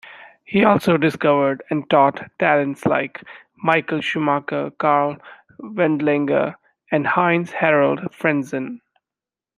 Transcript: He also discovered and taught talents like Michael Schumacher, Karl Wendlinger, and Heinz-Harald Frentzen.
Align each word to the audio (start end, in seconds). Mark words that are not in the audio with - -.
He 0.45 0.63
also 0.63 0.97
discovered 0.97 1.61
and 1.69 1.87
taught 1.87 2.27
talents 2.39 2.87
like 2.87 3.21
Michael 3.57 4.01
Schumacher, 4.01 4.71
Karl 4.79 5.17
Wendlinger, 5.59 6.55
and 6.91 7.05
Heinz-Harald 7.05 8.11
Frentzen. 8.11 8.81